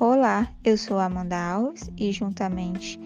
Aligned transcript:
Olá, 0.00 0.48
eu 0.62 0.78
sou 0.78 0.96
Amanda 0.96 1.36
Alves 1.36 1.90
e, 1.96 2.12
juntamente 2.12 3.00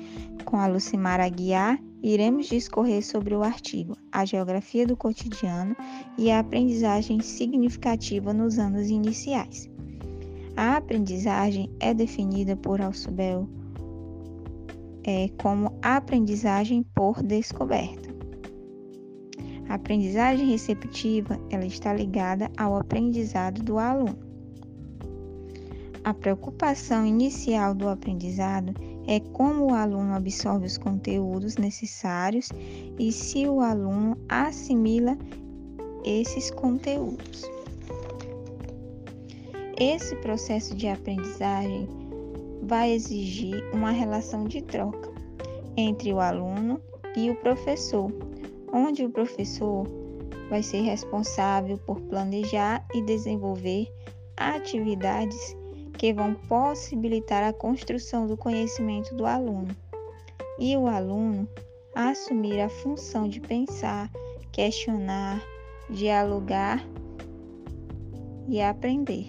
com 0.45 0.59
a 0.59 0.67
Lucimara 0.67 1.25
Aguiar, 1.25 1.83
iremos 2.03 2.49
discorrer 2.49 3.03
sobre 3.03 3.35
o 3.35 3.43
artigo 3.43 3.97
A 4.13 4.27
Geografia 4.27 4.87
do 4.87 4.95
Cotidiano 4.95 5.75
e 6.19 6.31
a 6.31 6.41
Aprendizagem 6.41 7.23
Significativa 7.23 8.35
nos 8.35 8.59
Anos 8.59 8.91
Iniciais. 8.91 9.71
A 10.55 10.77
aprendizagem 10.77 11.71
é 11.81 11.95
definida 11.95 12.55
por 12.57 12.79
Alcibel 12.83 13.49
é, 15.05 15.31
como 15.41 15.73
aprendizagem 15.81 16.83
por 16.95 17.23
descoberta. 17.23 18.11
A 19.67 19.77
aprendizagem 19.77 20.47
receptiva 20.47 21.41
ela 21.49 21.65
está 21.65 21.95
ligada 21.95 22.51
ao 22.59 22.77
aprendizado 22.77 23.63
do 23.63 23.79
aluno. 23.79 24.32
A 26.05 26.13
preocupação 26.13 27.07
inicial 27.07 27.75
do 27.75 27.89
aprendizado 27.89 28.75
é 29.07 29.21
como 29.21 29.71
o 29.71 29.75
aluno 29.75 30.15
absorve 30.15 30.67
os 30.67 30.77
conteúdos 30.77 31.57
necessários 31.57 32.49
e 32.99 33.13
se 33.13 33.47
o 33.47 33.61
aluno 33.61 34.17
assimila 34.29 35.17
esses 36.05 36.51
conteúdos. 36.51 37.49
Esse 39.79 40.17
processo 40.17 40.75
de 40.75 40.89
aprendizagem 40.89 41.89
vai 42.63 42.93
exigir 42.93 43.63
uma 43.73 43.93
relação 43.93 44.45
de 44.45 44.61
troca 44.61 45.09
entre 45.77 46.13
o 46.13 46.19
aluno 46.19 46.81
e 47.17 47.31
o 47.31 47.37
professor, 47.37 48.13
onde 48.73 49.05
o 49.05 49.11
professor 49.11 49.87
vai 50.51 50.65
ser 50.65 50.81
responsável 50.81 51.79
por 51.79 52.01
planejar 52.03 52.85
e 52.93 53.03
desenvolver 53.03 53.87
atividades 54.37 55.57
que 55.99 56.13
vão 56.13 56.35
possibilitar 56.35 57.43
a 57.43 57.53
construção 57.53 58.27
do 58.27 58.37
conhecimento 58.37 59.15
do 59.15 59.27
aluno, 59.27 59.75
e 60.59 60.77
o 60.77 60.87
aluno 60.87 61.49
assumir 61.95 62.61
a 62.61 62.69
função 62.69 63.29
de 63.29 63.41
pensar, 63.41 64.11
questionar, 64.51 65.43
dialogar 65.91 66.85
e 68.49 68.61
aprender. 68.61 69.27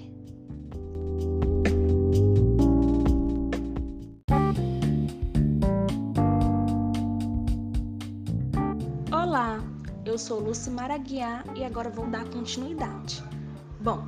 Olá, 9.12 9.64
eu 10.06 10.18
sou 10.18 10.40
Lucy 10.40 10.70
Maraguiar 10.70 11.46
e 11.56 11.64
agora 11.64 11.90
vou 11.90 12.06
dar 12.08 12.26
continuidade. 12.30 13.24
Bom, 13.82 14.06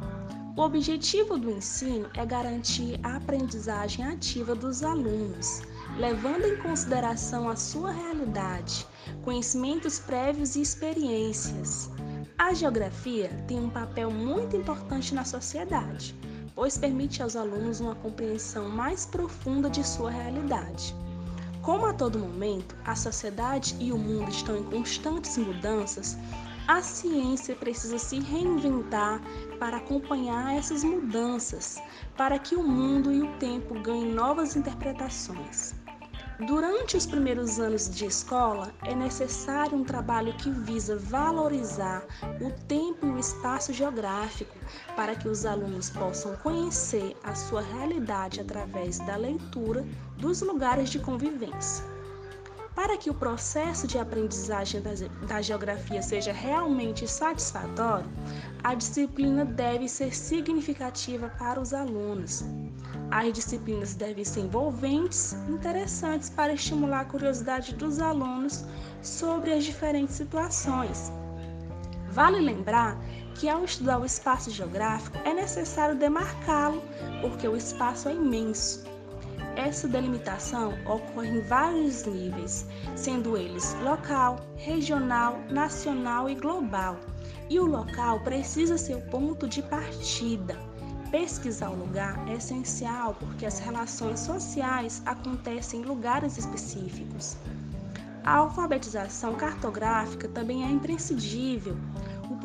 o 0.55 0.61
objetivo 0.61 1.37
do 1.37 1.51
ensino 1.51 2.09
é 2.13 2.25
garantir 2.25 2.97
a 3.03 3.17
aprendizagem 3.17 4.05
ativa 4.05 4.55
dos 4.55 4.83
alunos, 4.83 5.61
levando 5.97 6.45
em 6.45 6.55
consideração 6.57 7.49
a 7.49 7.57
sua 7.57 7.91
realidade, 7.91 8.87
conhecimentos 9.21 9.99
prévios 9.99 10.55
e 10.55 10.61
experiências. 10.61 11.89
A 12.37 12.53
geografia 12.53 13.29
tem 13.47 13.59
um 13.59 13.69
papel 13.69 14.09
muito 14.09 14.55
importante 14.55 15.13
na 15.13 15.25
sociedade, 15.25 16.15
pois 16.55 16.77
permite 16.77 17.21
aos 17.21 17.35
alunos 17.35 17.81
uma 17.81 17.95
compreensão 17.95 18.69
mais 18.69 19.05
profunda 19.05 19.69
de 19.69 19.85
sua 19.85 20.09
realidade. 20.09 20.95
Como 21.61 21.85
a 21.85 21.93
todo 21.93 22.17
momento 22.17 22.77
a 22.85 22.95
sociedade 22.95 23.75
e 23.77 23.91
o 23.91 23.97
mundo 23.97 24.29
estão 24.29 24.55
em 24.55 24.63
constantes 24.63 25.37
mudanças, 25.37 26.17
a 26.67 26.81
ciência 26.81 27.55
precisa 27.55 27.97
se 27.97 28.19
reinventar 28.19 29.21
para 29.59 29.77
acompanhar 29.77 30.55
essas 30.55 30.83
mudanças, 30.83 31.81
para 32.17 32.39
que 32.39 32.55
o 32.55 32.63
mundo 32.63 33.11
e 33.11 33.21
o 33.21 33.31
tempo 33.37 33.79
ganhem 33.81 34.11
novas 34.11 34.55
interpretações. 34.55 35.75
Durante 36.47 36.97
os 36.97 37.05
primeiros 37.05 37.59
anos 37.59 37.89
de 37.89 38.05
escola, 38.05 38.73
é 38.83 38.93
necessário 38.93 39.77
um 39.77 39.85
trabalho 39.85 40.33
que 40.33 40.49
visa 40.49 40.97
valorizar 40.97 42.03
o 42.41 42.51
tempo 42.67 43.05
e 43.05 43.09
o 43.11 43.19
espaço 43.19 43.71
geográfico 43.71 44.57
para 44.97 45.15
que 45.15 45.29
os 45.29 45.45
alunos 45.45 45.89
possam 45.89 46.35
conhecer 46.37 47.15
a 47.23 47.33
sua 47.33 47.61
realidade 47.61 48.41
através 48.41 48.99
da 48.99 49.15
leitura 49.15 49.85
dos 50.17 50.41
lugares 50.41 50.89
de 50.89 50.99
convivência. 50.99 51.94
Para 52.75 52.97
que 52.97 53.09
o 53.09 53.13
processo 53.13 53.87
de 53.87 53.97
aprendizagem 53.97 54.83
da 55.27 55.41
geografia 55.41 56.01
seja 56.01 56.33
realmente 56.33 57.07
satisfatório, 57.07 58.05
a 58.61 58.75
disciplina 58.75 59.45
deve 59.45 59.87
ser 59.87 60.13
significativa 60.13 61.29
para 61.39 61.59
os 61.59 61.73
alunos. 61.73 62.43
As 63.09 63.31
disciplinas 63.31 63.93
devem 63.93 64.25
ser 64.25 64.41
envolventes, 64.41 65.33
interessantes 65.47 66.29
para 66.29 66.53
estimular 66.53 67.01
a 67.01 67.05
curiosidade 67.05 67.73
dos 67.75 67.99
alunos 67.99 68.65
sobre 69.01 69.53
as 69.53 69.63
diferentes 69.63 70.15
situações. 70.15 71.11
Vale 72.09 72.41
lembrar 72.41 72.97
que 73.35 73.47
ao 73.47 73.63
estudar 73.63 73.99
o 73.99 74.05
espaço 74.05 74.51
geográfico 74.51 75.17
é 75.23 75.33
necessário 75.33 75.95
demarcá-lo, 75.95 76.81
porque 77.21 77.47
o 77.47 77.55
espaço 77.55 78.09
é 78.09 78.13
imenso. 78.13 78.94
Essa 79.55 79.87
delimitação 79.87 80.73
ocorre 80.85 81.29
em 81.29 81.41
vários 81.41 82.05
níveis, 82.05 82.67
sendo 82.95 83.37
eles 83.37 83.75
local, 83.81 84.45
regional, 84.57 85.39
nacional 85.49 86.29
e 86.29 86.35
global. 86.35 86.97
E 87.49 87.59
o 87.59 87.65
local 87.65 88.19
precisa 88.19 88.77
ser 88.77 88.95
o 88.95 89.01
ponto 89.09 89.47
de 89.47 89.61
partida. 89.61 90.57
Pesquisar 91.09 91.69
o 91.69 91.75
lugar 91.75 92.27
é 92.27 92.33
essencial 92.33 93.15
porque 93.19 93.45
as 93.45 93.59
relações 93.59 94.19
sociais 94.19 95.01
acontecem 95.05 95.81
em 95.81 95.85
lugares 95.85 96.37
específicos. 96.37 97.37
A 98.25 98.37
alfabetização 98.37 99.35
cartográfica 99.35 100.27
também 100.27 100.65
é 100.65 100.69
imprescindível. 100.69 101.77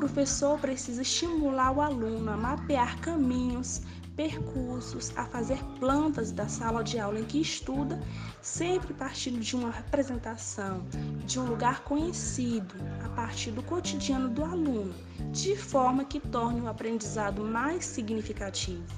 Professor 0.00 0.58
precisa 0.58 1.02
estimular 1.02 1.70
o 1.72 1.82
aluno 1.82 2.30
a 2.30 2.34
mapear 2.34 2.98
caminhos, 3.00 3.82
percursos, 4.16 5.12
a 5.14 5.26
fazer 5.26 5.62
plantas 5.78 6.32
da 6.32 6.48
sala 6.48 6.82
de 6.82 6.98
aula 6.98 7.20
em 7.20 7.24
que 7.24 7.38
estuda, 7.38 8.00
sempre 8.40 8.94
partindo 8.94 9.40
de 9.40 9.54
uma 9.54 9.70
representação, 9.70 10.86
de 11.26 11.38
um 11.38 11.44
lugar 11.44 11.84
conhecido, 11.84 12.74
a 13.04 13.10
partir 13.10 13.50
do 13.50 13.62
cotidiano 13.62 14.30
do 14.30 14.42
aluno, 14.42 14.94
de 15.32 15.54
forma 15.54 16.02
que 16.02 16.18
torne 16.18 16.62
o 16.62 16.68
aprendizado 16.68 17.44
mais 17.44 17.84
significativo. 17.84 18.94